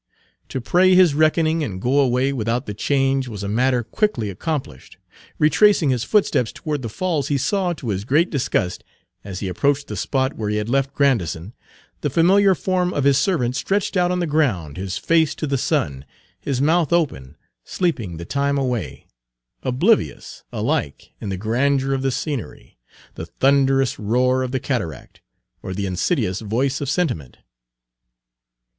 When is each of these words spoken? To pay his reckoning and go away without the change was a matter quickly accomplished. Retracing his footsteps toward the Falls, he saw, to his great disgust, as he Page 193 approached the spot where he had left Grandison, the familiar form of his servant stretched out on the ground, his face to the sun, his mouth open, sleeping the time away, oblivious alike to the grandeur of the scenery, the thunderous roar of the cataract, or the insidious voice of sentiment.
To 0.49 0.59
pay 0.59 0.95
his 0.95 1.13
reckoning 1.13 1.63
and 1.63 1.79
go 1.79 1.99
away 1.99 2.33
without 2.33 2.65
the 2.65 2.73
change 2.73 3.27
was 3.27 3.43
a 3.43 3.47
matter 3.47 3.83
quickly 3.83 4.31
accomplished. 4.31 4.97
Retracing 5.37 5.91
his 5.91 6.03
footsteps 6.03 6.51
toward 6.51 6.81
the 6.81 6.89
Falls, 6.89 7.27
he 7.27 7.37
saw, 7.37 7.73
to 7.73 7.89
his 7.89 8.03
great 8.03 8.31
disgust, 8.31 8.83
as 9.23 9.41
he 9.41 9.45
Page 9.45 9.57
193 9.57 9.59
approached 9.69 9.87
the 9.87 9.95
spot 9.95 10.33
where 10.39 10.49
he 10.49 10.55
had 10.55 10.69
left 10.69 10.95
Grandison, 10.95 11.53
the 12.01 12.09
familiar 12.09 12.55
form 12.55 12.91
of 12.95 13.03
his 13.03 13.19
servant 13.19 13.55
stretched 13.55 13.95
out 13.95 14.09
on 14.09 14.17
the 14.19 14.25
ground, 14.25 14.75
his 14.75 14.97
face 14.97 15.35
to 15.35 15.45
the 15.45 15.55
sun, 15.59 16.03
his 16.39 16.59
mouth 16.59 16.91
open, 16.91 17.37
sleeping 17.63 18.17
the 18.17 18.25
time 18.25 18.57
away, 18.57 19.05
oblivious 19.61 20.41
alike 20.51 21.11
to 21.21 21.27
the 21.27 21.37
grandeur 21.37 21.93
of 21.93 22.01
the 22.01 22.09
scenery, 22.09 22.79
the 23.13 23.27
thunderous 23.27 23.99
roar 23.99 24.41
of 24.41 24.51
the 24.51 24.59
cataract, 24.59 25.21
or 25.61 25.75
the 25.75 25.85
insidious 25.85 26.39
voice 26.41 26.81
of 26.81 26.89
sentiment. 26.89 27.37